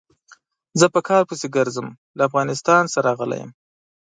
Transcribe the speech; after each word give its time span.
زه 0.79 0.85
په 0.93 0.99
کار 1.07 1.23
پسې 1.29 1.47
ګرځم، 1.55 1.87
له 2.17 2.21
افغانستان 2.29 2.83
څخه 2.93 3.05
راغلی 3.07 3.37
يم. 3.43 3.51